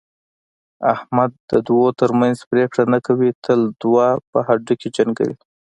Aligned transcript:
احمد 0.93 1.31
د 1.49 1.51
دوو 1.67 1.87
ترمنځ 1.99 2.37
پرېکړه 2.51 2.83
نه 2.93 2.99
کوي، 3.07 3.29
تل 3.43 3.59
دوه 3.81 4.05
په 4.31 4.39
هډوکي 4.47 4.89
جنګوي. 4.97 5.35